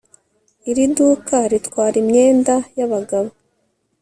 [0.69, 3.29] iri duka ritwara imyenda yabagabo